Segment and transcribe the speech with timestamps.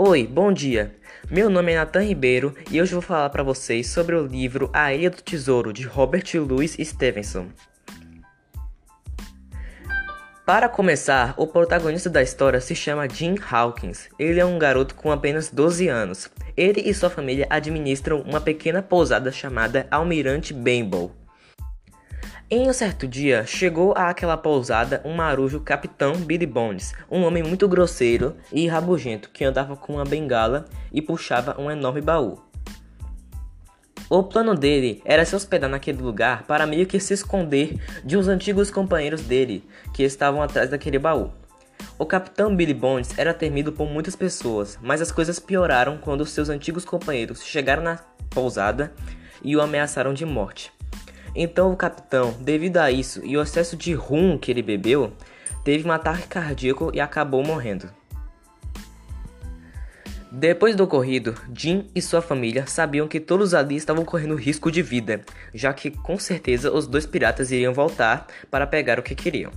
[0.00, 0.94] Oi, bom dia.
[1.28, 4.94] Meu nome é Nathan Ribeiro e hoje vou falar para vocês sobre o livro A
[4.94, 7.48] Ilha do Tesouro de Robert Louis Stevenson.
[10.46, 14.08] Para começar, o protagonista da história se chama Jim Hawkins.
[14.16, 16.30] Ele é um garoto com apenas 12 anos.
[16.56, 21.12] Ele e sua família administram uma pequena pousada chamada Almirante Benbow.
[22.50, 27.68] Em um certo dia, chegou àquela pousada um marujo capitão Billy Bones, um homem muito
[27.68, 32.40] grosseiro e rabugento que andava com uma bengala e puxava um enorme baú.
[34.08, 38.28] O plano dele era se hospedar naquele lugar para meio que se esconder de uns
[38.28, 41.30] antigos companheiros dele que estavam atrás daquele baú.
[41.98, 46.48] O capitão Billy Bones era temido por muitas pessoas, mas as coisas pioraram quando seus
[46.48, 47.98] antigos companheiros chegaram na
[48.30, 48.90] pousada
[49.44, 50.77] e o ameaçaram de morte.
[51.40, 55.12] Então o capitão, devido a isso e o excesso de rum que ele bebeu,
[55.62, 57.88] teve um ataque cardíaco e acabou morrendo.
[60.32, 64.82] Depois do ocorrido, Jim e sua família sabiam que todos ali estavam correndo risco de
[64.82, 65.20] vida,
[65.54, 69.52] já que com certeza os dois piratas iriam voltar para pegar o que queriam.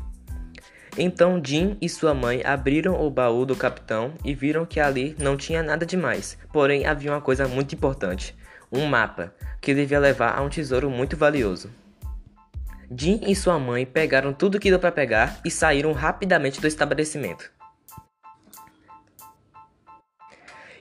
[0.96, 5.36] Então Jim e sua mãe abriram o baú do capitão e viram que ali não
[5.36, 8.36] tinha nada demais, porém havia uma coisa muito importante:
[8.72, 11.70] um mapa, que devia levar a um tesouro muito valioso.
[12.96, 17.52] Jim e sua mãe pegaram tudo que deu para pegar e saíram rapidamente do estabelecimento.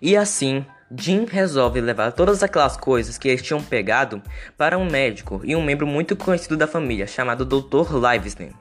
[0.02, 0.64] E assim,
[0.96, 4.20] Jim resolve levar todas aquelas coisas que eles tinham pegado
[4.56, 7.94] para um médico e um membro muito conhecido da família chamado Dr.
[7.94, 8.52] Livesden.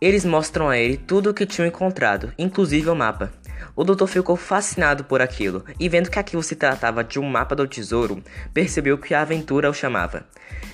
[0.00, 3.32] Eles mostram a ele tudo o que tinham encontrado, inclusive o mapa.
[3.74, 7.54] O doutor ficou fascinado por aquilo e, vendo que aquilo se tratava de um mapa
[7.54, 10.26] do tesouro, percebeu que a aventura o chamava.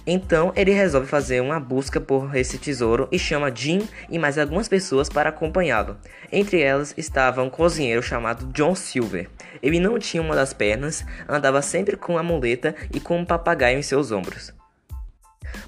[0.06, 4.68] Então ele resolve fazer uma busca por esse tesouro e chama Jim e mais algumas
[4.68, 5.96] pessoas para acompanhá-lo.
[6.30, 9.28] Entre elas estava um cozinheiro chamado John Silver.
[9.62, 13.78] Ele não tinha uma das pernas, andava sempre com uma muleta e com um papagaio
[13.78, 14.52] em seus ombros.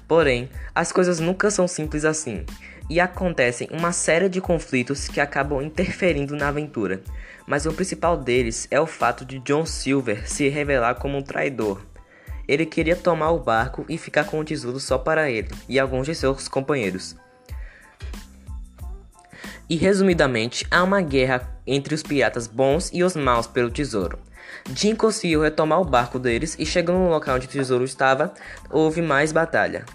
[0.07, 2.45] Porém, as coisas nunca são simples assim
[2.89, 7.01] e acontecem uma série de conflitos que acabam interferindo na aventura,
[7.45, 11.81] mas o principal deles é o fato de John Silver se revelar como um traidor.
[12.47, 16.05] Ele queria tomar o barco e ficar com o tesouro só para ele e alguns
[16.05, 17.15] de seus companheiros.
[19.69, 24.17] E resumidamente, há uma guerra entre os piratas bons e os maus pelo tesouro.
[24.73, 28.33] Jim conseguiu retomar o barco deles e chegando no local onde o tesouro estava,
[28.69, 29.85] houve mais batalha.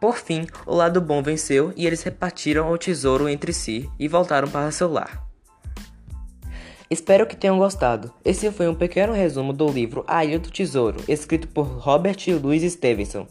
[0.00, 4.48] Por fim, o lado bom venceu e eles repartiram o tesouro entre si e voltaram
[4.48, 5.24] para seu lar.
[6.90, 8.12] Espero que tenham gostado.
[8.24, 12.70] Esse foi um pequeno resumo do livro A Ilha do Tesouro, escrito por Robert Louis
[12.70, 13.26] Stevenson.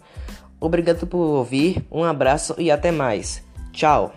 [0.59, 3.43] Obrigado por ouvir, um abraço e até mais.
[3.71, 4.13] Tchau!